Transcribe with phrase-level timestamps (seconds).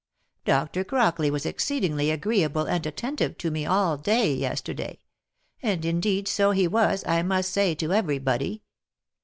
[0.45, 0.83] Dr.
[0.83, 4.99] Crockley was exceedingly agreeable and attentive to me all day yesterday.
[5.61, 8.63] And, indeed, so he was, I must say, to every body.